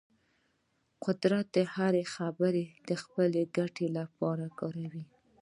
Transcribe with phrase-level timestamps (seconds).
[1.05, 5.05] قدرت هره خبره د خپلې ګټې لپاره کاروي.